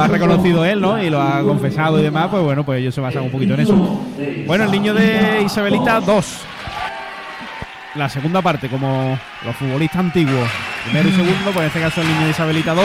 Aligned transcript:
ha 0.00 0.06
reconocido 0.08 0.64
él, 0.64 0.80
¿no? 0.80 1.02
Y 1.02 1.10
lo 1.10 1.20
ha 1.20 1.42
confesado 1.42 1.98
y 1.98 2.02
demás, 2.02 2.28
pues 2.30 2.42
bueno, 2.42 2.64
pues 2.64 2.80
ellos 2.80 2.94
se 2.94 3.00
basan 3.00 3.22
un 3.24 3.30
poquito 3.30 3.54
en 3.54 3.60
eso. 3.60 3.74
Bueno, 4.46 4.64
el 4.64 4.70
niño 4.70 4.94
de 4.94 5.42
Isabelita 5.42 6.00
2. 6.00 6.38
La 7.96 8.08
segunda 8.08 8.40
parte, 8.40 8.68
como 8.68 9.18
los 9.44 9.56
futbolistas 9.56 9.98
antiguos, 10.00 10.48
primero 10.84 11.08
y 11.08 11.12
segundo, 11.12 11.50
pues 11.52 11.56
en 11.58 11.64
este 11.66 11.80
caso 11.80 12.00
el 12.02 12.08
niño 12.08 12.24
de 12.24 12.30
Isabelita 12.30 12.74
2. 12.74 12.84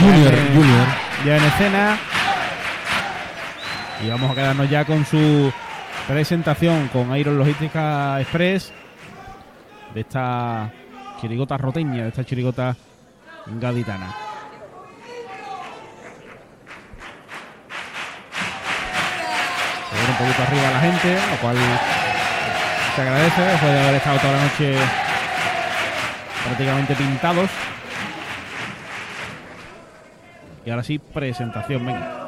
Junior, 0.00 0.34
Eh, 0.34 0.50
Junior. 0.54 0.86
Ya 1.24 1.36
en 1.36 1.44
escena. 1.44 1.98
Y 4.04 4.08
vamos 4.08 4.30
a 4.30 4.34
quedarnos 4.34 4.68
ya 4.70 4.84
con 4.84 5.04
su 5.04 5.52
presentación 6.08 6.88
con 6.88 7.14
Iron 7.16 7.38
Logística 7.38 8.20
Express 8.20 8.72
de 9.94 10.00
esta 10.00 10.70
chirigota 11.20 11.56
roteña, 11.58 12.02
de 12.04 12.08
esta 12.08 12.24
chirigota 12.24 12.74
gaditana. 13.46 14.14
Se 19.90 19.96
viene 19.96 20.09
un 20.09 20.09
poquito 20.20 20.42
arriba 20.42 20.70
la 20.70 20.80
gente, 20.80 21.14
lo 21.14 21.36
cual 21.40 21.56
se 22.94 23.02
agradece 23.02 23.40
después 23.40 23.72
de 23.72 23.80
haber 23.80 23.94
estado 23.94 24.18
toda 24.18 24.32
la 24.34 24.42
noche 24.42 24.76
prácticamente 26.44 26.94
pintados. 26.94 27.50
Y 30.64 30.70
ahora 30.70 30.82
sí, 30.82 30.98
presentación, 30.98 31.86
venga. 31.86 32.26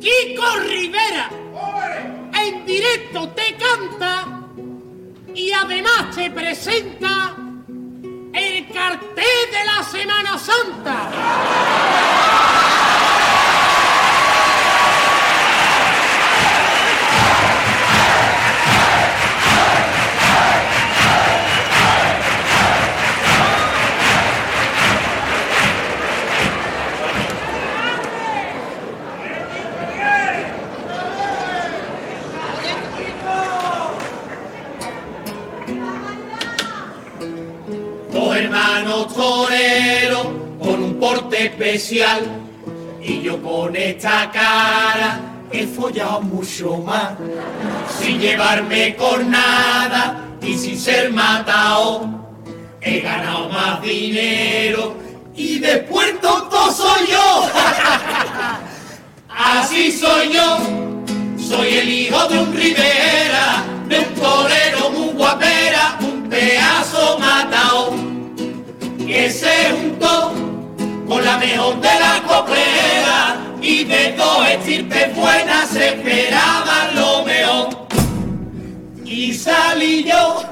Kiko 0.00 0.56
Rivera 0.68 1.30
en 2.44 2.66
directo 2.66 3.28
te 3.30 3.56
canta 3.56 4.24
y 5.34 5.50
además 5.52 6.14
te 6.14 6.30
presenta 6.30 7.34
el 8.34 8.68
cartel 8.68 9.50
de 9.50 9.64
la 9.64 9.82
Semana 9.82 10.38
Santa. 10.38 12.15
Con 40.58 40.82
un 40.82 40.94
porte 41.00 41.46
especial. 41.46 42.22
Y 43.02 43.22
yo 43.22 43.40
con 43.42 43.76
esta 43.76 44.30
cara 44.30 45.20
he 45.52 45.66
follado 45.66 46.22
mucho 46.22 46.78
más. 46.78 47.12
Sin 47.98 48.18
llevarme 48.18 48.96
con 48.96 49.30
nada 49.30 50.24
y 50.42 50.56
sin 50.58 50.78
ser 50.78 51.12
matado 51.12 52.16
he 52.80 53.00
ganado 53.00 53.48
más 53.48 53.82
dinero 53.82 54.94
y 55.34 55.58
después 55.58 56.20
tonto 56.20 56.70
soy 56.72 57.08
yo. 57.08 57.50
Así 59.28 59.92
soy 59.92 60.32
yo. 60.32 60.58
Soy 61.36 61.74
el 61.78 61.88
hijo 61.88 62.26
de 62.28 62.38
un 62.38 62.54
Rivera, 62.54 63.64
de 63.88 63.98
un 64.00 64.14
torero 64.14 64.90
muy 64.90 65.08
guapera, 65.10 65.96
un 66.00 66.28
pedazo 66.28 67.18
matao, 67.18 67.75
se 69.30 69.70
juntó 69.70 70.32
con 71.08 71.24
la 71.24 71.36
mejor 71.38 71.80
de 71.80 71.88
la 71.88 72.22
coplera 72.26 73.36
y 73.60 73.84
de 73.84 74.12
dos 74.12 74.48
estirpes 74.48 75.14
buenas 75.16 75.68
se 75.70 75.88
esperaba 75.88 76.90
lo 76.94 77.24
mejor. 77.24 77.86
Y 79.04 79.34
salí 79.34 80.04
yo, 80.04 80.42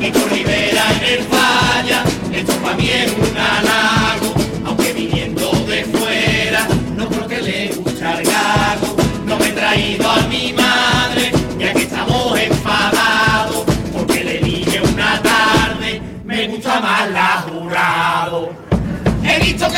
y 0.00 0.10
con 0.10 0.30
Rivera 0.30 0.84
en 0.96 1.18
el 1.18 1.24
falla, 1.24 2.04
esto 2.32 2.52
para 2.56 2.76
mí 2.76 2.88
es 2.88 3.12
un 3.12 3.36
halago, 3.36 4.34
aunque 4.66 4.92
viniendo 4.92 5.50
de 5.66 5.84
fuera, 5.84 6.66
no 6.96 7.08
creo 7.08 7.28
que 7.28 7.40
le 7.40 7.68
gusta 7.74 8.18
el 8.18 8.24
gago. 8.24 8.96
No 9.26 9.38
me 9.38 9.48
he 9.48 9.52
traído 9.52 10.10
a 10.10 10.22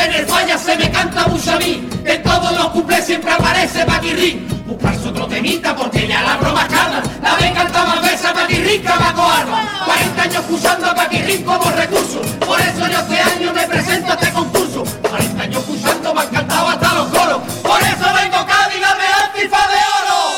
en 0.05 0.13
el 0.13 0.25
falla 0.25 0.57
se 0.57 0.77
me 0.77 0.89
canta 0.91 1.27
mucho 1.27 1.51
a 1.51 1.57
mí, 1.57 1.89
en 2.05 2.23
todos 2.23 2.51
los 2.51 2.67
cumples 2.69 3.05
siempre 3.05 3.31
aparece 3.31 3.85
Paquirrín. 3.85 4.47
Buscarse 4.65 5.09
otro 5.09 5.27
temita 5.27 5.75
porque 5.75 6.07
ya 6.07 6.21
la 6.21 6.37
broma 6.37 6.67
calma, 6.67 7.01
la 7.21 7.35
vez 7.35 7.51
canta 7.53 7.85
más 7.85 8.01
veces 8.01 8.25
a 8.25 8.33
Paquirrín 8.33 8.81
que 8.81 8.87
a 8.87 8.97
Paco 8.97 9.21
Arma. 9.23 9.83
40 9.85 10.21
años 10.21 10.43
usando 10.49 10.87
a 10.87 10.95
Paquirrín 10.95 11.43
como 11.43 11.71
recurso, 11.71 12.21
por 12.45 12.59
eso 12.61 12.87
yo 12.87 12.99
este 12.99 13.19
año 13.19 13.53
me 13.53 13.67
presento 13.67 14.11
a 14.11 14.15
este 14.15 14.31
concurso. 14.31 14.83
40 15.09 15.43
años 15.43 15.63
usando 15.67 16.13
me 16.13 16.21
han 16.21 16.27
cantado 16.27 16.69
hasta 16.69 16.93
los 16.93 17.07
coros, 17.07 17.41
por 17.63 17.81
eso 17.81 18.13
vengo 18.21 18.35
acá, 18.37 18.69
dígame 18.73 19.03
antifa 19.23 19.57
de 19.67 19.75
oro. 20.01 20.34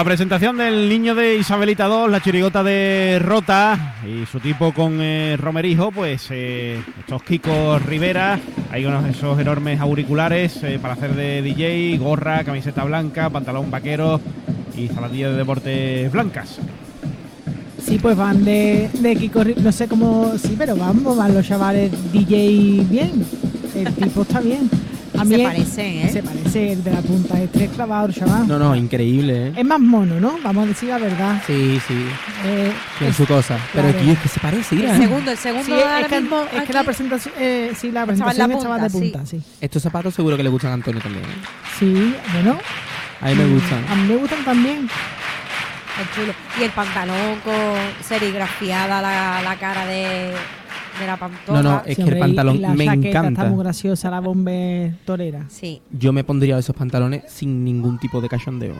La 0.00 0.04
presentación 0.04 0.56
del 0.56 0.88
niño 0.88 1.14
de 1.14 1.36
Isabelita 1.36 1.84
2, 1.84 2.10
la 2.10 2.22
chirigota 2.22 2.62
de 2.62 3.18
Rota 3.22 3.96
y 4.02 4.24
su 4.24 4.40
tipo 4.40 4.72
con 4.72 4.96
eh, 4.98 5.36
Romerijo, 5.38 5.92
pues 5.92 6.28
eh, 6.30 6.82
estos 7.00 7.22
Kikos 7.22 7.84
Rivera, 7.84 8.40
hay 8.72 8.86
unos 8.86 9.04
esos 9.04 9.38
enormes 9.38 9.78
auriculares 9.78 10.62
eh, 10.62 10.78
para 10.80 10.94
hacer 10.94 11.14
de 11.14 11.42
DJ, 11.42 11.98
gorra, 11.98 12.44
camiseta 12.44 12.82
blanca, 12.84 13.28
pantalón 13.28 13.70
vaquero 13.70 14.22
y 14.74 14.88
zapatillas 14.88 15.32
de 15.32 15.36
deportes 15.36 16.10
blancas. 16.10 16.60
Sí, 17.84 17.98
pues 18.00 18.16
van 18.16 18.42
de, 18.42 18.88
de 19.00 19.16
Kiko, 19.16 19.44
no 19.44 19.70
sé 19.70 19.86
cómo, 19.86 20.32
sí, 20.38 20.54
pero 20.56 20.76
vamos, 20.76 21.14
van 21.14 21.34
los 21.34 21.46
chavales 21.46 21.92
DJ 22.10 22.86
bien. 22.88 23.26
El 23.74 23.92
tipo 23.92 24.22
está 24.22 24.40
bien. 24.40 24.70
A 25.20 25.24
mí 25.24 25.34
se 25.34 25.42
es- 25.42 25.48
parecen, 25.48 25.86
¿eh? 25.98 26.10
Se 26.12 26.22
parece 26.22 26.72
el 26.72 26.84
de 26.84 26.90
la 26.90 27.00
punta, 27.02 27.40
es 27.40 27.52
tres 27.52 27.70
clavados, 27.70 28.14
chaval. 28.16 28.48
No, 28.48 28.58
no, 28.58 28.74
increíble, 28.74 29.48
¿eh? 29.48 29.52
Es 29.56 29.64
más 29.64 29.80
mono, 29.80 30.18
¿no? 30.20 30.38
Vamos 30.42 30.64
a 30.64 30.66
decir 30.68 30.88
la 30.88 30.98
verdad. 30.98 31.42
Sí, 31.46 31.80
sí. 31.86 31.94
Eh, 32.44 32.72
Tiene 32.98 33.10
es- 33.10 33.16
su 33.16 33.26
cosa. 33.26 33.58
Pero 33.72 33.84
claro. 33.88 33.98
aquí 34.00 34.10
es 34.10 34.18
que 34.18 34.28
se 34.28 34.40
parece, 34.40 34.74
mira. 34.76 34.94
El 34.96 35.02
segundo, 35.02 35.30
el 35.30 35.38
segundo 35.38 35.66
sí, 35.66 35.72
ahora 35.72 36.00
es, 36.00 36.06
que, 36.08 36.20
mismo 36.20 36.42
es 36.52 36.62
que 36.64 36.72
la 36.72 36.84
presentación, 36.84 37.34
eh, 37.38 37.72
sí, 37.78 37.90
la 37.90 38.06
presentación 38.06 38.52
estaba 38.52 38.78
de 38.78 38.90
punta, 38.90 39.26
sí. 39.26 39.40
Estos 39.60 39.82
zapatos 39.82 40.14
seguro 40.14 40.36
que 40.36 40.42
le 40.42 40.48
gustan 40.48 40.70
a 40.70 40.74
Antonio 40.74 41.00
también. 41.00 41.24
¿eh? 41.24 41.28
Sí, 41.78 42.14
bueno. 42.32 42.58
A 43.20 43.26
mí 43.28 43.34
me 43.34 43.46
gustan. 43.46 43.84
A 43.90 43.94
mí 43.96 44.08
me 44.08 44.16
gustan 44.16 44.44
también. 44.44 44.88
Está 46.00 46.14
chulo. 46.14 46.32
Y 46.58 46.62
el 46.64 46.70
pantalón 46.70 47.40
con 47.44 47.54
serigrafiada 48.06 49.02
la, 49.02 49.42
la 49.42 49.56
cara 49.56 49.84
de, 49.86 50.32
de 51.00 51.06
la 51.06 51.16
pantoja. 51.16 51.62
No, 51.62 51.70
no, 51.70 51.82
es 51.84 51.96
Sí, 51.96 52.04
que 52.04 52.10
el 52.10 52.18
pantalón 52.18 52.60
la 52.62 52.68
me 52.74 52.84
encanta. 52.84 53.28
Está 53.28 53.44
muy 53.46 53.62
graciosa 53.64 54.10
la 54.10 54.20
bombe 54.20 54.94
torera. 55.04 55.44
Sí. 55.48 55.80
Yo 55.90 56.12
me 56.12 56.22
pondría 56.24 56.58
esos 56.58 56.76
pantalones 56.76 57.24
sin 57.32 57.64
ningún 57.64 57.98
tipo 57.98 58.20
de 58.20 58.28
cachondeo. 58.28 58.74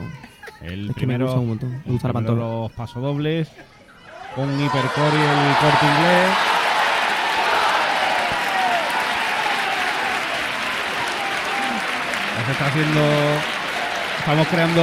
El 0.61 0.89
Es 0.89 0.95
que 0.95 1.07
me 1.07 1.15
primero, 1.15 1.25
gusta 1.25 1.39
un 1.39 1.47
montón. 1.49 1.69
Me 1.85 1.91
gusta 1.91 2.07
la 2.07 2.13
primero 2.13 2.33
pantoja. 2.35 2.61
los 2.61 2.71
pasodobles 2.73 3.47
con 4.35 4.47
Hipercore 4.53 5.17
y 5.17 5.21
el 5.21 5.55
corte 5.59 5.85
inglés. 5.85 6.29
Se 12.45 12.51
está 12.53 12.65
haciendo. 12.67 13.01
Estamos 14.19 14.47
creando 14.47 14.81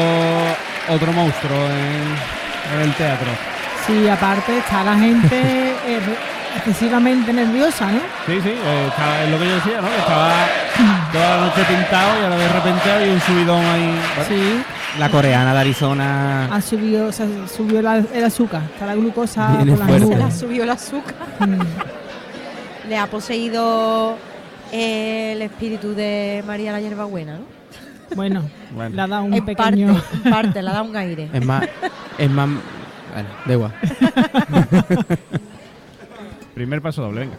otro 0.88 1.12
monstruo 1.12 1.56
en, 1.66 2.74
en 2.74 2.80
el 2.88 2.94
teatro. 2.94 3.28
Sí, 3.86 4.08
aparte 4.08 4.58
está 4.58 4.84
la 4.84 4.96
gente 4.98 5.40
eh, 5.86 6.00
excesivamente 6.58 7.32
nerviosa, 7.32 7.86
¿no? 7.90 7.98
Sí, 8.26 8.38
sí, 8.42 8.48
eh, 8.50 8.86
estaba- 8.88 9.22
es 9.22 9.30
lo 9.30 9.38
que 9.38 9.46
yo 9.48 9.54
decía, 9.54 9.80
¿no? 9.80 9.88
Que 9.88 9.96
estaba 9.98 10.32
toda 11.12 11.36
la 11.36 11.46
noche 11.46 11.64
pintado 11.64 12.20
y 12.20 12.24
ahora 12.24 12.36
de 12.36 12.48
repente 12.48 12.90
hay 12.92 13.08
un 13.10 13.20
subidón 13.20 13.64
ahí. 13.64 13.98
Sí, 14.28 14.62
La 14.98 15.08
coreana 15.10 15.52
de 15.54 15.60
Arizona. 15.60 16.46
ha 16.54 16.60
subido, 16.60 17.06
o 17.08 17.12
sea, 17.12 17.26
subió 17.54 17.80
la- 17.82 17.96
el 18.12 18.24
azúcar, 18.24 18.62
está 18.72 18.86
la 18.86 18.94
glucosa 18.94 19.48
Viene 19.56 19.72
por 19.76 19.88
las 19.90 20.00
nubes. 20.02 20.34
subido 20.38 20.64
el 20.64 20.70
azúcar. 20.70 21.14
Mm. 21.40 22.88
Le 22.88 22.96
ha 22.98 23.06
poseído 23.06 24.16
el 24.72 25.40
espíritu 25.42 25.94
de 25.94 26.42
María 26.46 26.72
la 26.72 26.80
Hierbabuena, 26.80 27.34
¿no? 27.34 27.58
Bueno, 28.16 28.42
Bueno. 28.74 28.96
le 28.96 29.02
ha 29.02 29.06
dado 29.06 29.24
un 29.24 29.34
en 29.34 29.44
pequeño... 29.44 29.94
parte, 29.94 30.16
en 30.24 30.30
parte, 30.30 30.62
le 30.62 30.70
ha 30.70 30.72
dado 30.72 30.84
un 30.84 30.96
aire. 30.96 31.28
Es 31.32 31.44
más. 31.44 31.64
Es 32.16 32.30
más. 32.30 32.48
Bueno, 33.12 33.28
da 33.46 33.52
igual. 33.52 33.72
Primer 36.58 36.82
paso 36.82 37.02
doble, 37.02 37.20
venga. 37.20 37.36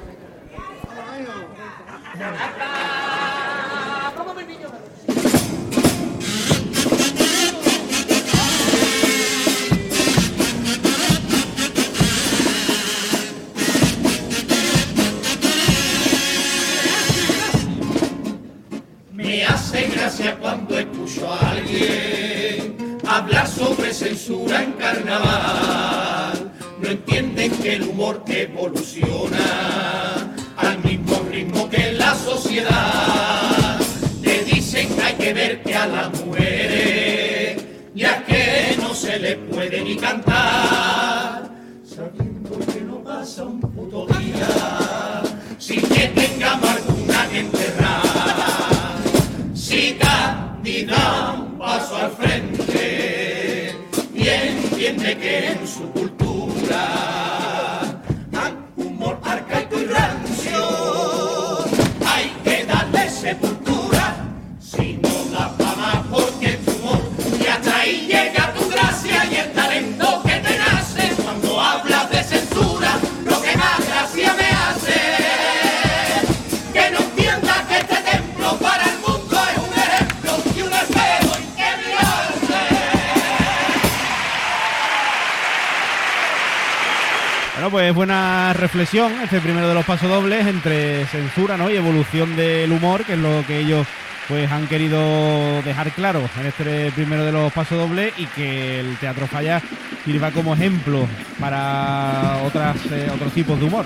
Pues 87.89 87.95
buena 87.95 88.53
reflexión, 88.53 89.11
este 89.23 89.39
primero 89.41 89.67
de 89.67 89.73
los 89.73 89.83
pasodobles 89.85 90.45
entre 90.45 91.05
censura 91.07 91.57
¿no? 91.57 91.71
y 91.71 91.75
evolución 91.75 92.35
del 92.35 92.71
humor, 92.71 93.03
que 93.03 93.13
es 93.13 93.19
lo 93.19 93.43
que 93.47 93.59
ellos 93.59 93.87
pues 94.27 94.51
han 94.51 94.67
querido 94.67 95.61
dejar 95.63 95.89
claro 95.91 96.21
en 96.39 96.45
este 96.45 96.91
primero 96.91 97.25
de 97.25 97.31
los 97.31 97.51
pasodobles 97.51 98.13
y 98.19 98.27
que 98.27 98.79
el 98.81 98.95
Teatro 98.97 99.25
Falla 99.25 99.59
sirva 100.05 100.29
como 100.29 100.53
ejemplo 100.53 101.07
para 101.39 102.37
otras 102.45 102.77
eh, 102.91 103.09
otros 103.13 103.33
tipos 103.33 103.59
de 103.59 103.65
humor. 103.65 103.85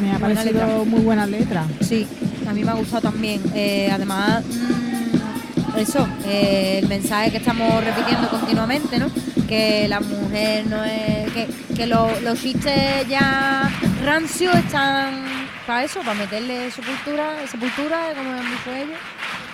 Me 0.00 0.08
ha 0.10 0.18
Buena 0.18 0.34
parecido 0.34 0.66
letra. 0.66 0.84
muy 0.84 1.00
buena 1.02 1.26
letra. 1.26 1.64
Sí, 1.82 2.08
a 2.48 2.52
mí 2.52 2.64
me 2.64 2.70
ha 2.72 2.74
gustado 2.74 3.02
también. 3.12 3.40
Eh, 3.54 3.90
además, 3.92 4.42
mm, 4.44 5.78
eso, 5.78 6.08
eh, 6.26 6.80
el 6.82 6.88
mensaje 6.88 7.30
que 7.30 7.36
estamos 7.36 7.84
repitiendo 7.84 8.28
continuamente, 8.28 8.98
¿no? 8.98 9.06
Que 9.46 9.86
la 9.88 10.00
mujer 10.00 10.66
no 10.66 10.82
es. 10.84 11.19
Que, 11.32 11.48
que 11.74 11.86
lo- 11.86 12.18
los 12.20 12.40
chistes 12.40 13.06
ya 13.08 13.70
rancios 14.04 14.54
están 14.56 15.22
para 15.66 15.84
eso, 15.84 16.00
para 16.00 16.14
meterle 16.14 16.70
sepultura, 16.70 17.46
sepultura, 17.46 17.98
como 18.16 18.30
han 18.30 18.50
dicho 18.50 18.72
ellos, 18.74 18.98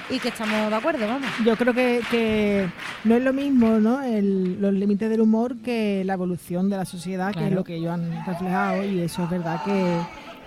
y 0.08 0.18
que 0.20 0.28
estamos 0.28 0.70
de 0.70 0.76
acuerdo, 0.76 1.06
vamos. 1.06 1.28
Yo 1.44 1.56
creo 1.56 1.74
que, 1.74 2.00
que 2.10 2.68
no 3.04 3.16
es 3.16 3.22
lo 3.22 3.32
mismo, 3.32 3.78
¿no? 3.80 4.02
El- 4.02 4.60
los 4.60 4.72
límites 4.72 5.10
del 5.10 5.20
humor 5.20 5.56
que 5.64 6.02
la 6.04 6.14
evolución 6.14 6.70
de 6.70 6.76
la 6.76 6.84
sociedad, 6.84 7.32
que 7.34 7.46
es 7.46 7.52
lo 7.52 7.64
que 7.64 7.76
ellos 7.76 7.92
han 7.92 8.24
reflejado, 8.24 8.84
y 8.84 9.00
eso 9.00 9.24
es 9.24 9.30
verdad 9.30 9.62
que, 9.64 9.98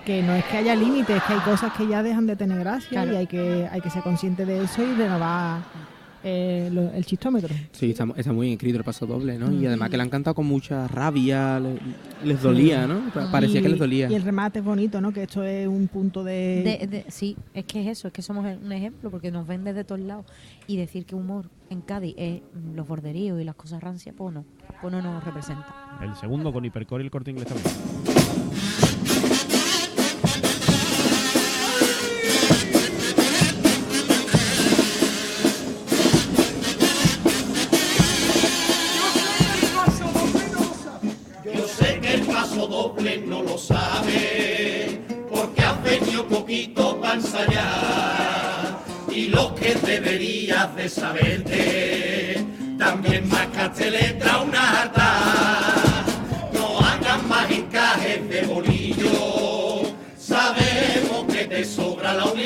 que 0.06 0.24
no 0.24 0.34
es 0.34 0.46
que 0.46 0.58
haya 0.58 0.76
límites, 0.76 1.18
es 1.18 1.24
que 1.24 1.34
hay 1.34 1.40
cosas 1.40 1.74
que 1.74 1.86
ya 1.88 2.02
dejan 2.02 2.26
de 2.26 2.36
tener 2.38 2.58
gracia 2.60 2.90
Claro. 2.90 3.14
y 3.14 3.16
hay 3.18 3.28
que, 3.28 3.68
hay 3.72 3.82
que 3.82 3.90
ser 3.90 4.02
consciente 4.02 4.46
de 4.46 4.64
eso 4.64 4.82
y 4.82 4.96
renovar 4.96 5.60
eh, 6.24 6.70
lo- 6.72 6.92
el 6.92 7.06
chistómetro. 7.06 7.54
Sí, 7.72 7.92
está, 7.92 8.06
está 8.18 8.34
muy 8.34 8.48
bien 8.48 8.54
escrito 8.58 8.78
el 8.78 8.84
paso 8.84 9.06
doble, 9.06 9.38
¿no? 9.38 9.52
Y 9.52 9.66
además 9.66 9.90
que 9.90 9.98
le 9.98 10.04
han 10.04 10.10
cantado 10.10 10.36
con 10.36 10.46
mucha 10.46 10.88
rabia, 10.88 11.60
le- 11.60 11.80
les 12.26 12.42
dolía, 12.42 12.88
¿no? 12.88 13.10
Pa- 13.14 13.32
Parecía 13.32 13.60
Y- 13.60 13.64
que 13.64 13.70
les 13.70 13.80
dolía. 13.80 14.10
Y 14.10 14.16
el 14.16 14.24
remate 14.24 14.60
es 14.60 14.66
bonito, 14.66 15.00
¿no? 15.02 15.12
Que 15.14 15.24
esto 15.24 15.44
es 15.44 15.68
un 15.68 15.88
punto 15.88 16.24
de... 16.24 16.78
De- 16.80 16.88
de- 16.88 17.06
sí, 17.10 17.38
es 17.54 17.64
que 17.66 17.82
es 17.82 17.88
eso, 17.88 18.08
es 18.08 18.14
que 18.14 18.22
somos 18.22 18.46
un 18.46 18.72
ejemplo, 18.72 19.10
porque 19.10 19.32
nos 19.32 19.48
ven 19.48 19.64
desde 19.64 19.84
todos 19.84 20.02
lados. 20.02 20.26
Y 20.68 20.78
decir 20.78 21.06
que 21.06 21.16
humor 21.16 21.50
en 21.70 21.82
Cádiz 21.82 22.16
es 22.18 22.42
mm, 22.42 22.76
los 22.76 22.88
borderíos 22.88 23.40
y 23.40 23.44
las 23.44 23.56
cosas 23.56 23.82
rancias, 23.82 24.14
pues 24.18 24.34
no, 24.34 24.46
pues 24.82 24.92
no 24.94 25.02
nos 25.02 25.24
representa. 25.24 26.00
El 26.02 26.16
segundo 26.16 26.52
con 26.54 26.64
Hipercore 26.66 27.04
y 27.04 27.06
el 27.06 27.12
corte 27.12 27.32
inglés 27.32 27.48
también. 27.48 28.39
Y 49.12 49.28
lo 49.28 49.54
que 49.54 49.76
deberías 49.76 50.76
de 50.76 50.90
saberte, 50.90 52.44
también 52.78 53.30
marcaste 53.30 53.92
letra 53.92 54.40
una 54.40 54.82
harta. 54.82 56.06
No 56.54 56.80
hagas 56.80 57.24
más 57.28 57.52
encajes 57.52 58.28
de 58.30 58.42
bolillo, 58.48 59.94
sabemos 60.18 61.32
que 61.32 61.46
te 61.46 61.64
sobra 61.64 62.14
la 62.16 62.26
unidad. 62.26 62.39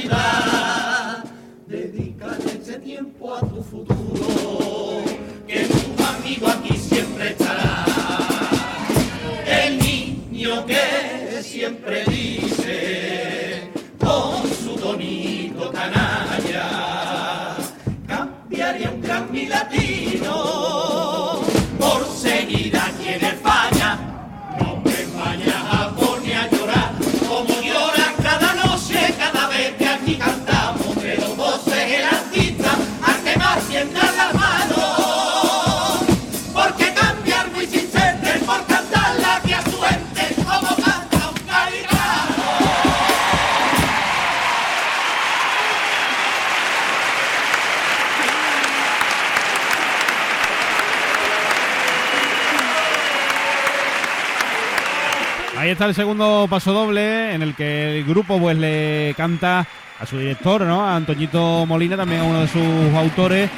Está 55.74 55.86
el 55.86 55.94
segundo 55.96 56.48
paso 56.50 56.72
doble 56.74 57.34
en 57.34 57.42
el 57.42 57.54
que 57.56 58.00
el 58.00 58.06
grupo 58.06 58.40
pues 58.40 58.58
le 58.58 59.14
canta 59.18 59.66
a 60.00 60.06
su 60.06 60.18
director, 60.18 60.62
¿no? 60.62 60.84
A 60.86 60.96
Antoñito 60.96 61.66
Molina, 61.66 61.96
también 61.98 62.22
a 62.22 62.24
uno 62.24 62.42
de 62.42 62.48
sus 62.48 62.96
autores. 62.96 63.50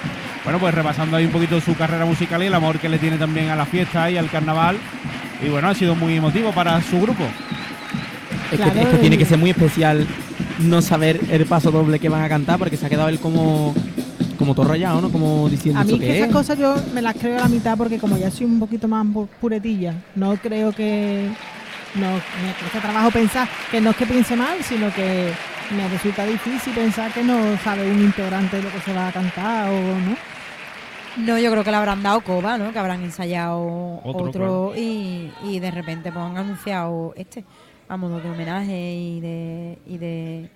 Bueno, 0.44 0.60
pues 0.60 0.74
repasando 0.74 1.18
ahí 1.18 1.26
un 1.26 1.32
poquito 1.32 1.60
su 1.62 1.76
carrera 1.76 2.06
musical 2.06 2.42
y 2.44 2.48
el 2.48 2.54
amor 2.54 2.80
que 2.80 2.90
le 2.90 3.00
tiene 3.00 3.18
también 3.18 3.50
a 3.50 3.56
la 3.56 3.66
fiesta 3.66 4.10
y 4.12 4.18
al 4.18 4.30
carnaval. 4.30 4.78
Y 5.46 5.50
bueno, 5.50 5.68
ha 5.70 5.74
sido 5.76 5.96
muy 5.96 6.16
emotivo 6.18 6.52
para 6.52 6.82
su 6.82 7.00
grupo. 7.02 7.24
Es, 8.52 8.58
Claro, 8.58 8.74
que, 8.74 8.82
es 8.82 8.88
que 8.90 8.98
tiene 8.98 9.18
que 9.18 9.26
ser 9.26 9.38
muy 9.40 9.50
especial 9.50 10.06
no 10.60 10.82
saber 10.82 11.20
el 11.32 11.46
paso 11.46 11.72
doble 11.72 12.00
que 12.00 12.10
van 12.10 12.24
a 12.24 12.30
cantar 12.30 12.60
porque 12.60 12.78
se 12.78 12.86
ha 12.86 12.90
quedado 12.90 13.10
él 13.10 13.20
como 13.20 13.74
como 14.38 14.54
todo 14.54 14.68
rayado, 14.68 15.00
¿no? 15.02 15.10
Como 15.10 15.48
diciendo 15.50 15.80
A 15.80 15.84
mí 15.86 15.94
¿esto 15.94 16.02
que 16.06 16.18
esas 16.18 16.28
es? 16.28 16.34
cosas 16.34 16.60
yo 16.60 16.76
me 16.94 17.02
las 17.02 17.16
creo 17.16 17.38
a 17.38 17.42
la 17.44 17.48
mitad 17.48 17.78
porque 17.78 17.98
como 17.98 18.18
ya 18.18 18.30
soy 18.30 18.46
un 18.46 18.60
poquito 18.60 18.86
más 18.88 19.06
pu- 19.08 19.28
puretilla, 19.40 19.94
no 20.16 20.36
creo 20.36 20.74
que 20.74 21.30
no 21.96 22.14
me 22.14 22.54
cuesta 22.60 22.80
trabajo 22.82 23.12
pensar 23.12 23.48
que 23.72 23.82
no 23.82 23.92
es 23.92 23.96
que 23.98 24.06
piense 24.06 24.36
mal, 24.36 24.64
sino 24.64 24.94
que 24.94 25.32
me 25.72 25.88
resulta 25.90 26.26
difícil 26.26 26.74
pensar 26.74 27.12
que 27.12 27.24
no 27.24 27.58
sabe 27.64 27.90
un 27.90 28.00
integrante 28.00 28.58
de 28.58 28.64
lo 28.64 28.72
que 28.72 28.80
se 28.82 28.94
va 28.94 29.08
a 29.08 29.12
cantar 29.12 29.70
o 29.70 29.74
no. 29.74 30.16
No, 31.18 31.40
yo 31.40 31.50
creo 31.52 31.64
que 31.64 31.72
le 31.72 31.78
habrán 31.78 32.04
dado 32.04 32.20
coba, 32.22 32.58
¿no? 32.58 32.74
Que 32.74 32.80
habrán 32.80 33.02
ensayado 33.02 34.02
Otro, 34.04 34.26
otro, 34.26 34.74
y, 34.76 35.32
y 35.44 35.60
de 35.60 35.72
repente 35.72 36.12
pues 36.12 36.26
han 36.26 36.38
anunciado 36.38 37.14
este 37.16 37.46
a 37.88 37.98
modo 37.98 38.20
de 38.20 38.30
homenaje 38.30 38.94
y 38.94 39.22
de 39.22 39.80
y 39.86 39.98
de 39.98 40.50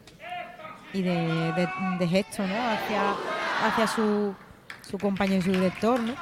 y 0.92 1.02
de, 1.02 1.54
de, 1.54 1.70
de 2.00 2.08
gesto, 2.08 2.44
¿no? 2.46 2.56
Hacia 2.56 3.02
hacia 3.68 3.88
su 3.88 4.34
su 4.90 4.98
compañero 4.98 5.40
y 5.40 5.42
su 5.44 5.52
director, 5.52 6.00
¿no? 6.00 6.14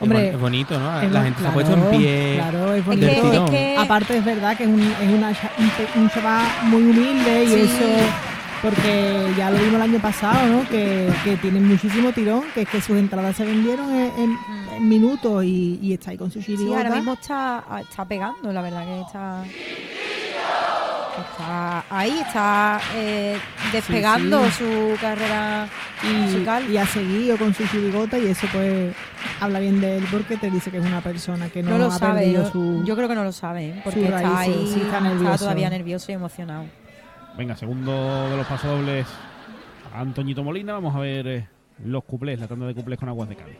Hombre, 0.00 0.28
es 0.30 0.38
bonito, 0.40 0.78
¿no? 0.78 1.00
Es 1.00 1.10
La 1.12 1.22
gente 1.22 1.40
se 1.40 1.46
ha 1.46 1.52
puesto 1.52 1.72
en 1.74 1.98
pie. 1.98 2.34
Claro, 2.36 2.72
es 2.72 2.78
Es 2.80 2.84
bonito. 2.86 3.06
que, 3.06 3.12
Del 3.14 3.30
tirón. 3.30 3.44
es 3.44 3.50
que- 3.50 3.76
Aparte 3.78 4.16
es 4.18 4.24
verdad 4.24 4.56
que 4.56 4.64
es 4.64 4.68
un, 4.68 4.80
es 4.80 5.08
una 5.12 5.28
un, 5.28 6.02
un 6.02 6.10
chaval 6.10 6.46
muy 6.64 6.82
humilde 6.82 7.44
y 7.44 7.48
Sí. 7.48 7.54
eso 7.60 7.84
porque 8.62 9.26
ya 9.36 9.50
lo 9.50 9.58
vimos 9.58 9.74
el 9.74 9.82
año 9.82 9.98
pasado, 10.00 10.46
¿no? 10.48 10.68
Que, 10.70 11.12
que 11.22 11.36
tiene 11.36 11.60
muchísimo 11.60 12.12
tirón, 12.12 12.42
que 12.54 12.62
es 12.62 12.68
que 12.68 12.80
sus 12.80 12.96
entradas 12.96 13.36
se 13.36 13.44
vendieron 13.44 13.94
en, 13.94 14.10
en- 14.18 14.38
en 14.76 14.88
minutos 14.88 15.44
y, 15.44 15.78
y 15.82 15.92
está 15.92 16.10
ahí 16.12 16.16
con 16.16 16.30
su 16.30 16.40
Sí, 16.40 16.46
chirigota. 16.56 16.78
ahora 16.78 16.94
mismo 16.96 17.12
está, 17.12 17.62
está 17.80 18.04
pegando, 18.06 18.52
la 18.52 18.62
verdad 18.62 18.84
que 18.84 19.00
está 19.02 19.44
está 21.20 21.84
ahí, 21.90 22.18
está 22.20 22.80
eh, 22.94 23.38
despegando 23.72 24.44
sí. 24.46 24.52
su 24.58 25.00
carrera 25.00 25.68
musical. 26.02 26.64
y, 26.68 26.72
y 26.72 26.76
ha 26.76 26.86
seguido 26.86 27.36
con 27.36 27.54
su 27.54 27.66
chirigota 27.68 28.18
y 28.18 28.26
eso 28.26 28.46
pues 28.52 28.94
habla 29.40 29.58
bien 29.60 29.80
de 29.80 29.98
él 29.98 30.04
porque 30.10 30.36
te 30.36 30.50
dice 30.50 30.70
que 30.70 30.78
es 30.78 30.84
una 30.84 31.00
persona 31.00 31.48
que 31.48 31.62
no, 31.62 31.70
no 31.70 31.78
lo 31.78 31.86
ha 31.86 31.98
sabe, 31.98 32.20
perdido 32.20 32.44
yo, 32.44 32.50
su... 32.50 32.84
yo 32.84 32.96
creo 32.96 33.08
que 33.08 33.14
no 33.14 33.24
lo 33.24 33.32
sabe, 33.32 33.68
¿eh? 33.68 33.80
porque 33.84 34.04
está 34.04 34.20
raíces, 34.20 34.56
ahí, 34.56 34.70
sí, 34.72 34.80
está 34.80 35.00
nervioso. 35.00 35.38
todavía 35.38 35.70
nervioso 35.70 36.12
y 36.12 36.14
emocionado. 36.14 36.64
Venga, 37.36 37.56
segundo 37.56 38.28
de 38.30 38.36
los 38.36 38.46
pasodobles 38.46 39.06
a 39.92 40.00
Antoñito 40.00 40.44
Molina. 40.44 40.74
Vamos 40.74 40.94
a 40.94 41.00
ver 41.00 41.26
eh, 41.26 41.48
los 41.84 42.04
cuplés, 42.04 42.38
la 42.38 42.46
tanda 42.46 42.66
de 42.66 42.74
cuplés 42.74 42.98
con 42.98 43.08
aguas 43.08 43.28
de 43.28 43.36
Cádiz. 43.36 43.56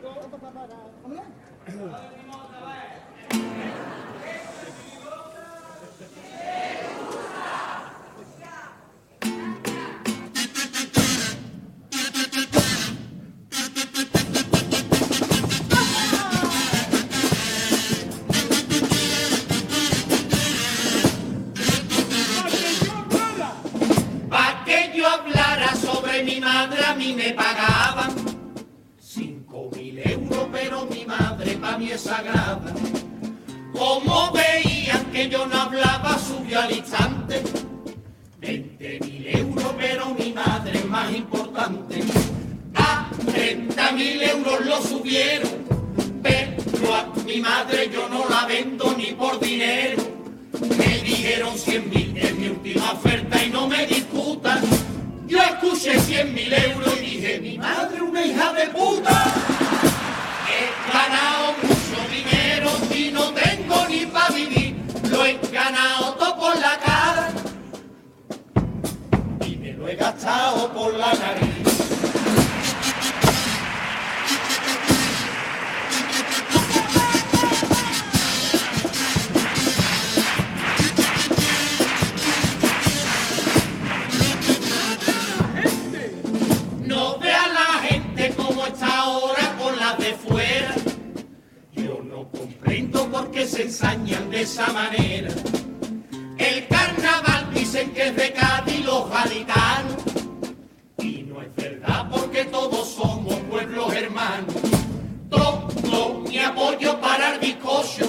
He 60.47 60.63
ganado 60.91 61.53
mucho 61.61 61.99
dinero 62.09 62.69
y 62.93 63.11
no 63.11 63.31
tengo 63.33 63.87
ni 63.87 64.05
para 64.05 64.29
vivir. 64.29 64.75
Lo 65.09 65.25
he 65.25 65.37
ganado 65.51 66.13
todo 66.15 66.35
por 66.37 66.55
la 66.59 66.77
cara 66.79 67.29
y 69.45 69.55
me 69.57 69.73
lo 69.73 69.87
he 69.87 69.95
gastado 69.95 70.71
por 70.73 70.93
la 70.93 71.13
nariz. 71.13 71.44
De 94.35 94.41
esa 94.41 94.67
manera. 94.73 95.29
El 96.37 96.67
carnaval 96.67 97.53
dicen 97.53 97.91
que 97.91 98.09
es 98.09 98.15
de 98.17 98.33
Cádiz 98.33 98.83
los 98.83 99.09
gaditanos. 99.09 100.03
Y 100.97 101.23
no 101.23 101.41
es 101.41 101.55
verdad 101.55 102.09
porque 102.11 102.43
todos 102.43 102.85
somos 102.85 103.33
pueblos 103.49 103.93
hermanos. 103.93 104.55
Todo 105.29 106.19
mi 106.27 106.37
apoyo 106.37 106.99
para 106.99 107.35
el 107.35 107.39
bizcocho. 107.39 108.07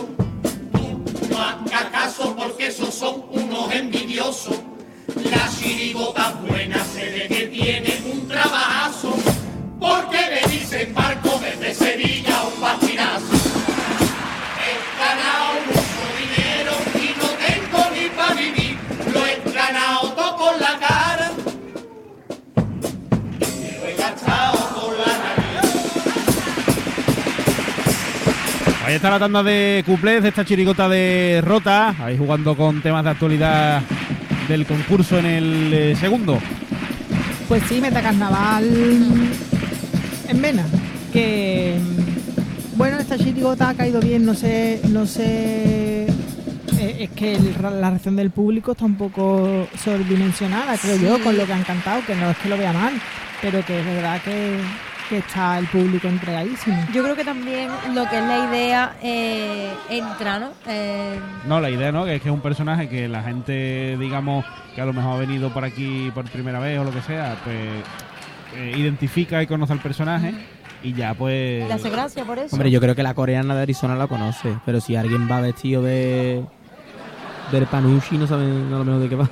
Tú 0.73 1.05
no 1.31 1.39
hagas 1.39 1.85
caso 1.93 2.35
porque 2.35 2.67
esos 2.67 2.93
son 2.93 3.27
unos 3.31 3.73
envidiosos. 3.73 4.57
La 5.31 5.49
chirigota 5.57 6.33
buena 6.49 6.85
se 6.87 7.05
ve 7.05 7.29
que 7.29 7.47
tiene 7.47 8.03
un 8.13 8.27
trabajazo. 8.27 9.15
Porque 9.79 10.19
venirse 10.43 10.83
en 10.83 10.93
barco 10.93 11.16
Ahí 28.87 28.95
está 28.95 29.11
la 29.11 29.19
tanda 29.19 29.43
de 29.43 29.83
cuplés 29.85 30.23
de 30.23 30.29
esta 30.29 30.45
chirigota 30.45 30.89
de 30.89 31.43
Rota. 31.45 31.95
Ahí 31.99 32.17
jugando 32.17 32.57
con 32.57 32.81
temas 32.83 33.03
de 33.05 33.11
actualidad 33.11 33.83
del 34.49 34.65
concurso 34.65 35.19
en 35.19 35.27
el 35.27 35.75
eh, 35.75 35.97
segundo. 35.97 36.39
Pues 37.49 37.63
sí, 37.69 37.81
Metacarnaval 37.81 38.65
en 40.29 40.41
Vena. 40.43 40.65
Que 41.13 41.81
mm, 41.81 42.77
bueno, 42.79 42.99
esta 42.99 43.19
chirigota 43.19 43.71
ha 43.71 43.75
caído 43.75 44.01
bien, 44.01 44.25
no 44.25 44.35
sé, 44.35 44.81
no 44.89 45.05
sé. 45.07 46.05
eh, 46.79 46.97
es 47.01 47.11
que 47.11 47.35
el- 47.35 47.55
la 47.81 47.91
reacción 47.91 48.15
del 48.17 48.31
público 48.31 48.73
está 48.73 48.85
un 48.85 48.97
poco 48.97 49.67
sobredimensionada, 49.83 50.77
creo 50.79 50.97
yo, 50.97 51.25
con 51.25 51.37
lo 51.37 51.45
que 51.47 51.53
han 51.55 51.63
cantado, 51.65 52.03
que 52.07 52.15
no 52.15 52.31
es 52.31 52.37
que 52.37 52.49
lo 52.51 52.57
vea 52.59 52.73
mal, 52.73 52.93
pero 53.43 53.65
que 53.65 53.81
es 53.81 53.85
verdad 53.87 54.21
que, 54.23 54.59
que 55.09 55.19
está 55.19 55.59
el 55.59 55.67
público 55.67 56.09
entregadísimo. 56.09 56.77
Yo 56.93 57.03
creo 57.03 57.15
que 57.17 57.25
también 57.25 57.69
lo 57.95 58.09
que 58.09 58.19
es 58.19 58.25
la 58.25 58.47
idea 58.51 58.97
eh, 59.03 59.73
entra, 59.89 60.39
¿no? 60.39 60.51
Eh, 60.67 61.19
No, 61.47 61.61
la 61.61 61.71
idea, 61.71 61.93
¿no? 61.93 62.05
Que 62.05 62.17
es 62.17 62.23
que 62.23 62.29
es 62.29 62.35
un 62.35 62.41
personaje 62.41 62.89
que 62.89 63.09
la 63.09 63.23
gente, 63.23 63.97
digamos, 63.99 64.45
que 64.75 64.81
a 64.81 64.85
lo 64.85 64.93
mejor 64.93 65.15
ha 65.15 65.19
venido 65.19 65.51
por 65.53 65.65
aquí 65.65 66.11
por 66.15 66.25
primera 66.31 66.59
vez 66.59 66.79
o 66.79 66.85
lo 66.85 66.91
que 66.91 67.03
sea, 67.03 67.37
pues 67.45 67.57
eh, 68.57 68.75
identifica 68.77 69.43
y 69.43 69.47
conoce 69.47 69.73
al 69.73 69.81
personaje 69.81 70.35
y 70.83 70.93
ya 70.93 71.15
pues... 71.15 71.67
le 71.67 71.73
hace 71.73 71.91
gracia 71.91 72.25
por 72.25 72.39
eso. 72.39 72.55
Hombre, 72.55 72.71
yo 72.71 72.81
creo 72.81 72.95
que 72.95 73.03
la 73.03 73.15
coreana 73.15 73.55
de 73.55 73.63
Arizona 73.63 73.97
la 73.97 74.07
conoce, 74.07 74.57
pero 74.67 74.81
si 74.81 74.97
alguien 74.97 75.29
va 75.31 75.41
vestido 75.41 75.83
de 75.83 76.43
del 77.53 77.67
panushi 77.67 78.19
no 78.19 78.27
sabe 78.27 78.43
a 78.45 78.49
lo 78.79 78.85
menos 78.85 79.01
de 79.03 79.09
qué 79.09 79.15
va. 79.15 79.29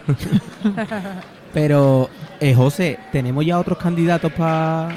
pero, 1.52 2.08
eh, 2.40 2.54
José, 2.54 2.98
tenemos 3.12 3.44
ya 3.44 3.58
otros 3.58 3.78
candidatos 3.78 4.32
pa- 4.32 4.88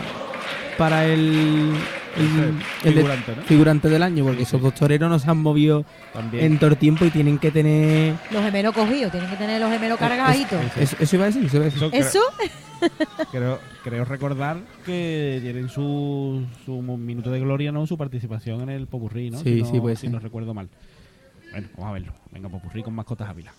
para 0.78 1.06
el 1.06 1.74
el, 2.18 2.54
el 2.84 2.96
de- 2.96 3.02
figurante, 3.02 3.36
¿no? 3.36 3.42
figurante 3.44 3.90
del 3.90 4.04
año, 4.04 4.24
porque 4.26 4.44
esos 4.44 4.62
dos 4.62 4.74
toreros 4.74 5.10
no 5.10 5.20
se 5.20 5.30
han 5.30 5.38
movido 5.38 5.86
También. 6.14 6.46
en 6.46 6.58
todo 6.60 6.72
el 6.72 6.78
tiempo 6.78 7.06
y 7.06 7.12
tienen 7.12 7.38
que 7.38 7.52
tener... 7.52 8.16
Los 8.32 8.44
gemelos 8.44 8.74
cogidos, 8.74 9.12
tienen 9.12 9.30
que 9.30 9.36
tener 9.36 9.62
los 9.62 9.72
gemelos 9.72 10.00
cargaditos. 10.00 10.60
Eso, 10.78 10.96
eso 11.00 11.16
iba 11.16 11.26
a 11.26 11.28
decir, 11.28 11.46
eso 11.46 11.58
iba 11.58 11.66
a 11.66 11.70
decir. 11.70 11.84
Eso 11.84 11.90
creo- 11.92 12.02
Eso, 12.08 12.20
Creo, 13.32 13.60
creo 13.84 14.06
recordar 14.06 14.58
que 14.86 15.40
tienen 15.42 15.68
su, 15.70 16.46
su 16.66 16.80
minuto 16.82 17.32
de 17.32 17.40
gloria, 17.40 17.72
¿no? 17.72 17.88
Su 17.88 17.98
participación 17.98 18.62
en 18.62 18.70
el 18.70 18.86
Popurrí, 18.88 19.32
¿no? 19.32 19.40
Sí, 19.40 19.56
si 19.58 19.62
no, 19.64 19.72
sí, 19.72 19.80
puede 19.80 19.96
si 19.96 20.08
no 20.10 20.20
recuerdo 20.20 20.54
mal. 20.54 20.70
Bueno, 21.52 21.68
vamos 21.76 21.90
a 21.90 21.94
verlo. 21.94 22.14
Venga, 22.32 22.50
Popurrí 22.50 22.84
con 22.84 22.94
mascotas 22.94 23.30
Ávila. 23.30 23.52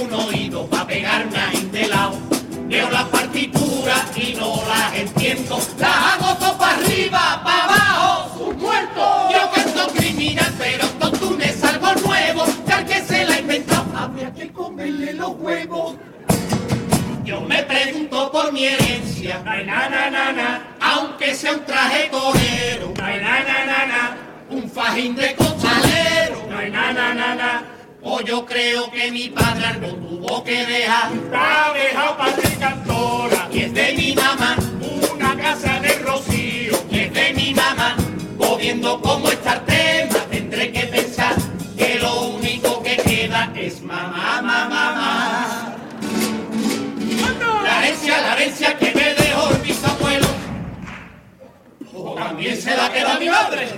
Un 0.00 0.12
oído 0.14 0.66
para 0.66 0.86
pegarme 0.86 1.36
a 1.36 1.50
de 1.72 1.88
lado. 1.88 2.18
Veo 2.68 2.90
las 2.90 3.04
partituras 3.04 4.16
y 4.16 4.34
no 4.34 4.62
las 4.66 4.94
entiendo. 4.94 5.58
Las 5.78 6.14
hago 6.14 6.36
todo 6.36 6.56
para 6.58 6.76
arriba, 6.76 7.40
para 7.44 7.64
abajo, 7.64 8.38
sus 8.38 8.56
muertos. 8.56 9.32
Yo 9.32 9.50
canto 9.50 9.92
criminal, 9.92 10.54
pero 10.58 10.86
con 10.98 11.12
Túnez 11.18 11.62
algo 11.64 11.92
nuevo. 12.06 12.44
Que 12.66 12.72
al 12.72 12.86
que 12.86 13.02
se 13.02 13.24
la 13.24 13.34
ha 13.34 13.40
inventado, 13.40 13.86
habría 13.96 14.32
que 14.32 14.52
comerle 14.52 15.14
los 15.14 15.32
huevos. 15.38 15.96
Yo 17.24 17.40
me 17.42 17.62
pregunto 17.64 18.30
por 18.32 18.52
mi 18.52 18.64
herencia. 18.64 19.42
Na, 19.44 19.62
na, 19.62 20.10
na, 20.10 20.32
na. 20.32 20.76
Aunque 20.80 21.34
sea 21.34 21.52
un 21.52 21.64
traje 21.64 22.08
torero. 22.10 22.92
Na, 22.96 23.16
na, 23.16 23.44
na, 23.44 23.86
na. 23.86 24.16
Un 24.48 24.68
fajín 24.70 25.14
de 25.14 25.34
costalero. 25.34 26.46
Na, 26.48 26.68
na, 26.68 27.14
na, 27.14 27.34
na. 27.34 27.79
O 28.02 28.20
yo 28.20 28.46
creo 28.46 28.90
que 28.90 29.10
mi 29.10 29.28
padre 29.28 29.66
algo 29.66 29.88
tuvo 29.88 30.44
que 30.44 30.66
dejar. 30.66 31.12
Está 31.12 31.72
dejado 31.74 32.16
padre 32.16 32.56
cantora. 32.58 33.48
Y 33.52 33.60
es 33.60 33.74
de 33.74 33.92
mi 33.94 34.14
mamá. 34.14 34.56
Una 35.14 35.36
casa 35.36 35.80
de 35.80 35.98
rocío. 35.98 36.72
Y 36.90 36.98
es 37.00 37.12
de 37.12 37.32
mi 37.34 37.54
mamá. 37.54 37.96
Viendo 38.58 39.00
cómo 39.00 39.30
está 39.30 39.54
el 39.54 39.64
tema, 39.64 40.20
tendré 40.30 40.70
que 40.70 40.80
pensar 40.80 41.34
que 41.78 41.98
lo 41.98 42.28
único 42.28 42.82
que 42.82 42.96
queda 42.98 43.50
es 43.56 43.80
mamá, 43.80 44.42
mamá, 44.42 44.68
mamá. 44.68 45.76
La 47.64 47.78
herencia, 47.78 48.20
la 48.20 48.34
herencia 48.34 48.76
que 48.76 48.94
me 48.94 49.14
dejó 49.14 49.50
el 49.50 49.62
bisabuelo, 49.62 50.26
o 51.94 52.14
también 52.14 52.60
se 52.60 52.76
la 52.76 52.92
queda 52.92 53.18
mi 53.18 53.30
madre. 53.30 53.68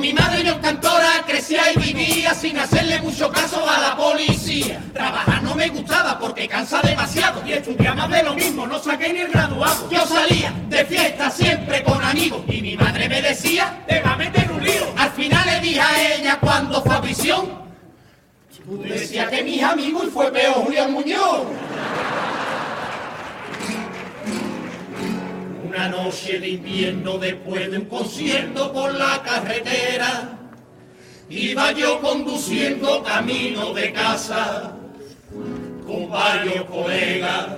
Mi 0.00 0.14
madre 0.14 0.42
yo 0.42 0.58
cantora 0.62 1.22
crecía 1.26 1.60
y 1.74 1.78
vivía 1.78 2.32
sin 2.32 2.58
hacerle 2.58 3.02
mucho 3.02 3.30
caso 3.30 3.68
a 3.68 3.78
la 3.78 3.96
policía. 3.96 4.80
Trabajar 4.94 5.42
no 5.42 5.54
me 5.54 5.68
gustaba 5.68 6.18
porque 6.18 6.48
cansa 6.48 6.80
demasiado 6.80 7.46
y 7.46 7.52
estudiaba 7.52 7.94
más 7.96 8.10
de 8.10 8.22
lo 8.22 8.34
mismo, 8.34 8.66
no 8.66 8.78
saqué 8.78 9.12
ni 9.12 9.20
el 9.20 9.28
graduado. 9.28 9.90
Yo 9.90 10.06
salía 10.06 10.54
de 10.70 10.86
fiesta 10.86 11.30
siempre 11.30 11.82
con 11.82 12.02
amigos 12.02 12.40
y 12.48 12.62
mi 12.62 12.76
madre 12.78 13.10
me 13.10 13.20
decía, 13.20 13.84
te 13.86 14.00
va 14.00 14.14
a 14.14 14.16
meter 14.16 14.50
un 14.50 14.64
lío. 14.64 14.86
Al 14.96 15.10
final 15.10 15.46
le 15.46 15.60
dije 15.60 15.80
a 15.80 16.14
ella 16.14 16.38
cuando 16.40 16.82
fue 16.82 16.94
a 16.94 17.02
prisión, 17.02 17.60
tú 18.64 18.82
decías 18.82 19.28
que 19.28 19.42
mis 19.44 19.62
amigos 19.62 20.04
y 20.06 20.10
fue 20.10 20.32
peor 20.32 20.64
Julián 20.64 20.92
Muñoz. 20.92 21.42
Una 25.70 25.88
noche 25.88 26.40
de 26.40 26.48
invierno 26.48 27.16
después 27.16 27.70
de 27.70 27.78
un 27.78 27.84
concierto 27.84 28.72
por 28.72 28.92
la 28.92 29.22
carretera, 29.22 30.36
iba 31.28 31.70
yo 31.70 32.00
conduciendo 32.00 33.04
camino 33.04 33.72
de 33.72 33.92
casa 33.92 34.74
con 35.86 36.10
varios 36.10 36.64
colegas. 36.64 37.50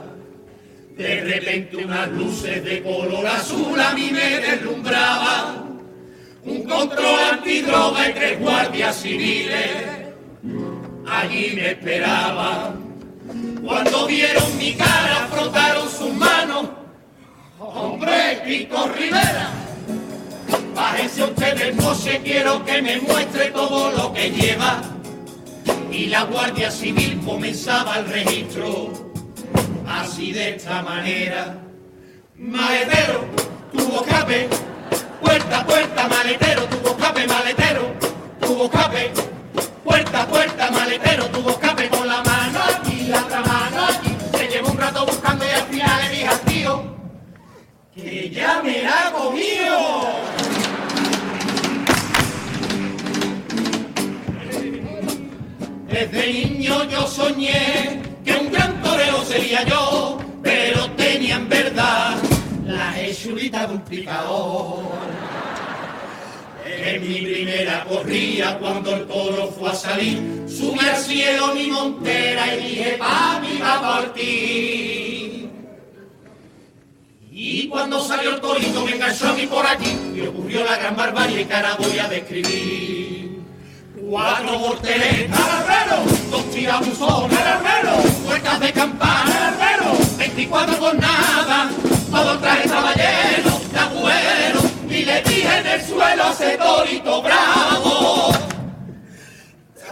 De 0.94 1.22
repente 1.22 1.78
unas 1.78 2.10
luces 2.10 2.62
de 2.62 2.82
color 2.82 3.26
azul 3.26 3.80
a 3.80 3.94
mí 3.94 4.10
me 4.12 4.40
deslumbraban. 4.40 5.80
Un 6.44 6.64
control 6.64 7.18
antidroga 7.32 8.10
y 8.10 8.12
tres 8.12 8.40
guardias 8.40 8.94
civiles 8.94 9.70
allí 11.06 11.52
me 11.54 11.70
esperaban. 11.70 12.78
Cuando 13.64 14.06
vieron 14.06 14.58
mi 14.58 14.74
cara 14.74 15.28
frotaron 15.30 15.88
sus 15.88 16.12
manos 16.12 16.71
Hombre, 17.64 18.42
Pico 18.44 18.88
Rivera, 18.88 19.50
bájense 20.74 21.22
ustedes, 21.22 21.76
no 21.76 21.94
sé, 21.94 22.20
quiero 22.24 22.64
que 22.64 22.82
me 22.82 23.00
muestre 23.00 23.52
todo 23.52 23.92
lo 23.92 24.12
que 24.12 24.30
lleva. 24.32 24.82
Y 25.88 26.06
la 26.06 26.24
Guardia 26.24 26.72
Civil 26.72 27.20
comenzaba 27.24 28.00
el 28.00 28.06
registro, 28.06 28.92
así 29.86 30.32
de 30.32 30.56
esta 30.56 30.82
manera. 30.82 31.56
Maletero, 32.36 33.26
tuvo 33.72 34.04
escape, 34.04 34.48
puerta, 35.20 35.64
puerta, 35.64 36.08
maletero, 36.08 36.64
tuvo 36.64 36.96
escape, 36.96 37.26
maletero, 37.28 37.92
tuvo 38.40 38.64
escape, 38.64 39.12
puerta, 39.84 40.26
puerta, 40.26 40.70
maletero, 40.72 41.26
tuvo 41.26 41.50
escape 41.50 41.88
con 41.90 42.08
la 42.08 42.24
mano 42.24 42.58
aquí, 42.76 43.06
la 43.06 43.20
otra 43.20 43.40
mano 43.40 43.84
aquí. 43.84 44.16
Se 44.36 44.48
llevó 44.48 44.70
un 44.70 44.78
rato 44.78 45.06
buscando 45.06 45.44
y 45.44 45.50
al 45.50 45.62
final 45.68 46.02
le 46.02 46.08
dije 46.08 46.26
al 46.26 46.40
tío, 46.40 46.91
que 47.94 48.30
ya 48.30 48.62
me 48.62 48.82
la 48.82 49.12
comido. 49.12 49.78
Desde 55.88 56.32
niño 56.32 56.84
yo 56.84 57.06
soñé 57.06 58.00
que 58.24 58.32
un 58.32 58.50
gran 58.50 58.80
torero 58.82 59.22
sería 59.24 59.62
yo, 59.64 60.18
pero 60.42 60.90
tenía 60.92 61.36
en 61.36 61.48
verdad 61.48 62.16
la 62.64 62.98
hechurita 62.98 63.66
de 63.66 63.74
un 63.74 63.82
picador. 63.82 64.82
En 66.64 67.08
mi 67.08 67.20
primera 67.20 67.84
corrida 67.84 68.58
cuando 68.58 68.96
el 68.96 69.06
toro 69.06 69.48
fue 69.48 69.70
a 69.70 69.74
salir, 69.74 70.44
subí 70.48 70.78
al 70.80 70.96
cielo 70.96 71.54
mi 71.54 71.70
montera 71.70 72.56
y 72.56 72.68
dije, 72.68 72.96
pa, 72.98 73.40
mi 73.40 73.58
va 73.58 73.80
por 73.80 74.14
ti. 74.14 75.11
Y 77.44 77.66
cuando 77.66 78.00
salió 78.00 78.36
el 78.36 78.40
torito 78.40 78.84
me 78.84 78.92
enganchó 78.92 79.26
a 79.26 79.32
mí 79.32 79.48
por 79.48 79.66
aquí 79.66 79.98
y 80.14 80.20
ocurrió 80.20 80.64
la 80.64 80.76
gran 80.76 80.94
barbarie 80.94 81.44
que 81.44 81.52
ahora 81.52 81.74
voy 81.76 81.98
a 81.98 82.06
describir. 82.06 83.42
Cuatro 84.00 84.60
volteretas 84.60 85.40
al 85.40 85.50
albero, 85.50 86.04
dos 86.30 86.50
tirabuzones 86.52 87.36
al 87.36 87.46
albero, 87.48 87.96
puertas 88.24 88.60
de 88.60 88.72
campana 88.72 89.48
al 89.48 89.54
albero, 89.54 89.92
24 90.18 90.78
con 90.78 91.00
nada, 91.00 91.68
todo 92.12 92.32
el 92.32 92.38
traje 92.38 92.62
estaba 92.64 92.94
lleno 92.94 93.60
de 93.72 93.78
agüeros 93.80 94.64
y 94.88 95.04
le 95.04 95.22
dije 95.22 95.58
en 95.58 95.66
el 95.66 95.82
suelo 95.84 96.22
a 96.22 96.30
ese 96.30 96.56
torito 96.58 97.22
bravo. 97.22 98.30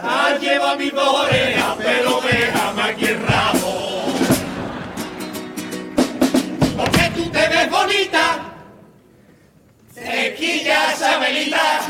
Ah, 0.01 0.37
lleva 0.39 0.77
mi 0.77 0.89
orejas, 0.89 1.75
pero 1.79 2.21
déjame 2.21 2.81
aquí 2.81 3.05
el 3.07 3.21
rabo. 3.27 3.60
Te 7.61 7.67
ves 7.67 7.77
bonita, 7.79 8.55
tequilla 9.93 10.93
esa 10.93 11.19
velita. 11.19 11.81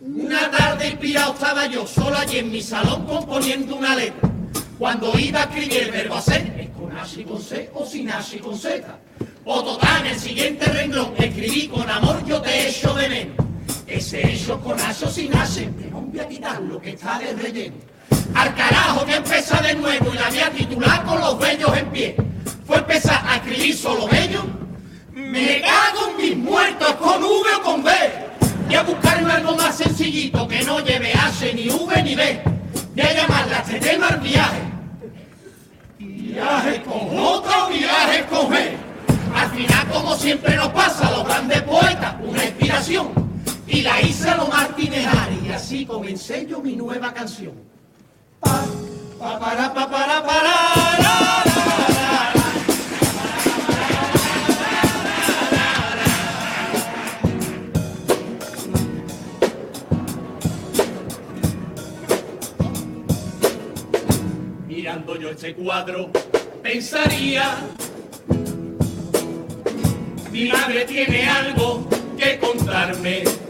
Una 0.00 0.50
tarde 0.50 0.88
inspirado 0.88 1.32
estaba 1.32 1.66
yo 1.66 1.86
solo 1.86 2.18
allí 2.18 2.40
en 2.40 2.50
mi 2.50 2.60
salón 2.60 3.06
componiendo 3.06 3.76
una 3.76 3.96
letra. 3.96 4.28
Cuando 4.78 5.18
iba 5.18 5.40
a 5.40 5.44
escribir 5.44 5.84
el 5.84 5.90
verbo 5.92 6.16
hacer, 6.16 6.54
es 6.58 6.68
con 6.76 6.94
H 6.94 7.22
y 7.22 7.24
con 7.24 7.40
C 7.40 7.70
o 7.72 7.86
sin 7.86 8.10
H 8.10 8.36
y 8.36 8.38
con 8.38 8.58
Z. 8.58 8.98
O 9.46 9.64
total, 9.64 10.04
en 10.04 10.12
el 10.12 10.20
siguiente 10.20 10.66
renglón 10.66 11.14
escribí 11.16 11.68
con 11.68 11.88
amor 11.88 12.22
yo 12.26 12.42
te 12.42 12.68
echo 12.68 12.92
de 12.92 13.08
menos. 13.08 13.45
Ese 13.86 14.32
hecho 14.32 14.60
con 14.60 14.80
H 14.80 15.04
o 15.04 15.08
sin 15.08 15.32
H, 15.36 15.70
me 15.70 15.86
voy 15.90 16.18
a 16.18 16.28
quitar 16.28 16.60
lo 16.60 16.80
que 16.80 16.90
está 16.90 17.20
de 17.20 17.32
relleno. 17.34 17.76
Al 18.34 18.52
carajo 18.54 19.06
que 19.06 19.14
empieza 19.14 19.60
de 19.60 19.74
nuevo 19.76 20.12
y 20.12 20.16
la 20.16 20.28
voy 20.28 20.38
a 20.40 20.50
titular 20.50 21.04
con 21.04 21.20
los 21.20 21.38
bellos 21.38 21.76
en 21.76 21.86
pie. 21.90 22.16
Fue 22.66 22.78
empezar 22.78 23.22
a 23.24 23.36
escribir 23.36 23.76
solo 23.76 24.08
bello. 24.08 24.44
Me 25.12 25.60
cago 25.60 26.10
en 26.10 26.16
mis 26.16 26.36
muertos 26.36 26.92
con 26.94 27.22
V 27.22 27.54
o 27.58 27.62
con 27.62 27.84
B. 27.84 27.92
Y 28.68 28.74
a 28.74 28.82
buscarme 28.82 29.32
algo 29.32 29.54
más 29.54 29.76
sencillito 29.76 30.48
que 30.48 30.64
no 30.64 30.80
lleve 30.80 31.12
H 31.12 31.54
ni 31.54 31.68
V 31.68 32.02
ni 32.02 32.16
B. 32.16 32.42
Voy 32.96 33.04
a 33.04 33.12
llamarla 33.14 33.58
este 33.58 33.78
tema 33.78 34.08
el 34.08 34.20
viaje. 34.20 34.62
Viaje 35.98 36.82
con 36.82 36.98
J 36.98 37.64
o 37.64 37.68
viaje 37.68 38.26
con 38.26 38.50
G. 38.50 38.76
Al 39.32 39.50
final, 39.52 39.88
como 39.92 40.16
siempre 40.16 40.56
nos 40.56 40.68
pasa 40.68 41.08
los 41.12 41.24
grandes 41.24 41.62
poetas, 41.62 42.16
una 42.20 42.44
inspiración. 42.44 43.25
Y 43.68 43.82
la 43.82 44.00
hice 44.00 44.30
a 44.30 44.36
los 44.36 44.48
Martínez 44.48 45.06
Ari, 45.06 45.40
y 45.46 45.50
así 45.50 45.84
comencé 45.84 46.46
yo 46.46 46.60
mi 46.60 46.76
nueva 46.76 47.12
canción. 47.12 47.54
Pa, 48.40 48.64
pa, 49.18 49.38
para, 49.40 49.74
pa, 49.74 49.90
para, 49.90 50.22
para, 50.24 50.42
la, 50.42 51.42
la, 51.44 51.44
la. 51.90 52.32
Mirando 64.68 65.16
yo 65.16 65.30
este 65.30 65.54
cuadro, 65.54 66.10
pensaría, 66.62 67.56
mi 70.30 70.48
madre 70.48 70.84
tiene 70.84 71.28
algo 71.28 71.88
que 72.16 72.38
contarme. 72.38 73.45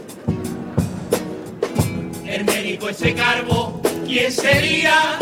El 2.87 2.93
médico 2.93 3.05
ese 3.05 3.15
cargo, 3.15 3.81
¿quién 4.05 4.31
sería? 4.31 5.19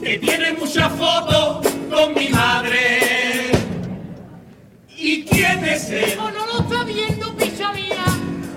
Que 0.00 0.18
tiene 0.18 0.52
muchas 0.52 0.90
fotos 0.92 1.66
con 1.90 2.14
mi 2.14 2.28
madre. 2.28 3.52
¿Y 4.96 5.24
quién 5.24 5.64
es 5.64 5.90
él? 5.90 6.18
¿O 6.18 6.30
no 6.30 6.46
lo 6.46 6.60
está 6.60 6.84
viendo, 6.84 7.36
picha 7.36 7.70
mía? 7.72 8.04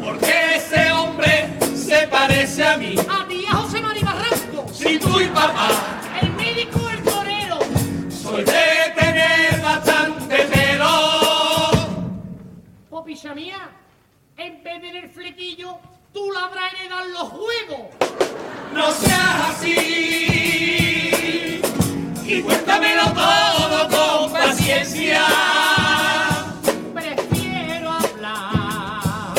Porque 0.02 0.56
ese 0.56 0.92
hombre 0.92 1.50
se 1.76 2.08
parece 2.08 2.66
a 2.66 2.78
mí. 2.78 2.96
A 3.10 3.28
ti, 3.28 3.46
a 3.46 3.56
José 3.56 3.82
María 3.82 4.06
Barranco. 4.06 4.66
Si 4.74 4.98
tú 5.00 5.20
y 5.20 5.28
papá 5.28 5.70
El 6.22 6.32
médico, 6.34 6.90
el 6.90 7.04
torero. 7.04 7.60
soy 8.10 8.44
de 8.46 8.94
tener 8.96 9.62
bastante 9.62 10.38
pelo. 10.46 11.72
O 12.90 13.04
picha 13.04 13.34
mía, 13.36 13.70
en 14.38 14.64
vez 14.64 14.82
de 14.82 15.00
el 15.00 15.10
flequillo, 15.10 15.80
tú 16.14 16.32
la 16.32 16.46
habrás 16.46 16.74
heredado 16.74 17.06
los 17.06 17.32
huevos. 17.34 17.88
No 18.74 18.92
seas 18.92 19.50
así 19.50 19.76
y 22.26 22.42
cuéntamelo 22.42 23.04
todo 23.14 23.90
con 23.90 24.32
paciencia. 24.32 25.26
Prefiero 26.94 27.92
hablar 27.92 29.34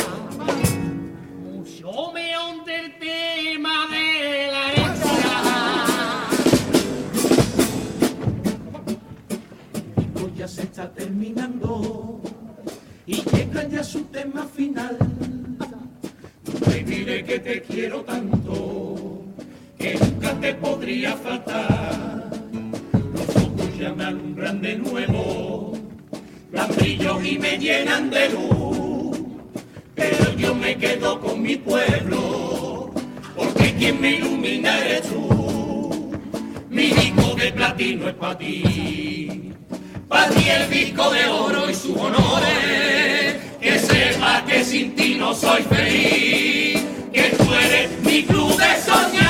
mucho 1.43 2.13
meón 2.13 2.65
del 2.65 2.99
tema 2.99 3.87
de 3.91 4.49
la 4.53 4.73
herencia. 4.73 5.13
Ya 10.37 10.49
se 10.49 10.63
está 10.63 10.93
terminando 10.93 12.21
y 13.07 13.23
llega 13.23 13.67
ya 13.69 13.85
su 13.85 14.03
tema 14.05 14.47
final. 14.47 15.14
Te 16.75 16.83
diré 16.83 17.23
que 17.23 17.39
te 17.39 17.63
quiero 17.63 18.01
tanto 18.01 19.23
que 19.79 19.95
nunca 19.95 20.33
te 20.41 20.55
podría 20.55 21.15
faltar. 21.15 22.31
Los 23.15 23.37
ojos 23.37 23.79
ya 23.79 23.93
me 23.93 24.03
alumbran 24.03 24.61
de 24.61 24.75
nuevo, 24.79 25.79
dan 26.51 26.75
brillo 26.75 27.23
y 27.23 27.39
me 27.39 27.59
llenan 27.59 28.11
de 28.11 28.29
luz. 28.31 29.21
Pero 29.95 30.37
yo 30.37 30.53
me 30.57 30.77
quedo 30.77 31.21
con 31.21 31.43
mi 31.43 31.55
pueblo, 31.55 32.93
porque 33.37 33.73
quien 33.75 34.01
me 34.01 34.17
ilumina 34.17 34.77
eres 34.81 35.03
tú. 35.03 36.11
Mi 36.71 36.89
disco 36.89 37.37
de 37.37 37.53
platino 37.53 38.09
es 38.09 38.15
para 38.15 38.37
ti. 38.37 39.53
Para 40.09 40.29
ti 40.29 40.49
el 40.49 40.71
disco 40.71 41.09
de 41.13 41.25
oro 41.27 41.71
y 41.71 41.75
sus 41.75 41.97
honores. 41.97 43.37
Que 43.61 43.79
sepa 43.79 44.45
que 44.45 44.65
sin 44.65 44.97
ti 44.97 45.15
no 45.15 45.33
soy 45.33 45.63
feliz. 45.63 46.64
Que 48.27 48.33
tú 48.33 48.49
eres 48.59 48.87
mi 49.13 49.24